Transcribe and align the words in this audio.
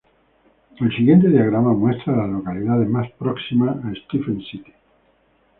El 0.79 0.91
siguiente 0.97 1.27
diagrama 1.29 1.73
muestra 1.75 2.13
a 2.13 2.17
las 2.17 2.29
localidades 2.31 2.89
más 2.89 3.07
próximas 3.19 3.77
a 3.85 3.93
Stephens 4.05 4.47
City. 4.49 4.73